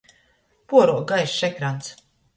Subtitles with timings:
[0.71, 1.95] Puoruok gaišs ekrans.